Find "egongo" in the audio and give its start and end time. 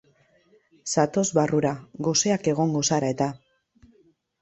2.57-2.85